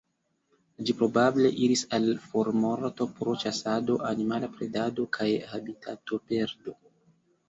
Ĝi 0.85 0.93
probable 0.99 1.49
iris 1.65 1.83
al 1.97 2.07
formorto 2.31 3.07
pro 3.19 3.35
ĉasado, 3.43 3.97
animala 4.13 4.49
predado, 4.55 5.05
kaj 5.19 5.29
habitatoperdo. 5.53 6.75